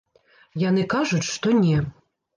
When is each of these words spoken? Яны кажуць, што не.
Яны 0.61 0.85
кажуць, 0.95 1.23
што 1.33 1.55
не. 1.63 1.77